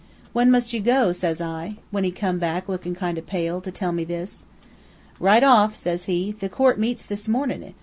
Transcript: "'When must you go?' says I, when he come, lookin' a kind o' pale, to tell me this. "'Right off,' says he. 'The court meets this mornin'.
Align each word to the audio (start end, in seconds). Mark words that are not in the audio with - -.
"'When 0.33 0.49
must 0.49 0.73
you 0.73 0.79
go?' 0.81 1.13
says 1.13 1.39
I, 1.41 1.75
when 1.91 2.03
he 2.03 2.09
come, 2.09 2.39
lookin' 2.67 2.93
a 2.93 2.95
kind 2.95 3.19
o' 3.19 3.21
pale, 3.21 3.61
to 3.61 3.69
tell 3.69 3.91
me 3.91 4.03
this. 4.03 4.45
"'Right 5.19 5.43
off,' 5.43 5.75
says 5.75 6.05
he. 6.05 6.31
'The 6.31 6.49
court 6.49 6.79
meets 6.79 7.05
this 7.05 7.27
mornin'. 7.27 7.75